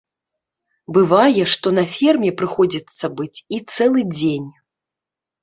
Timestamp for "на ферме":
1.79-2.31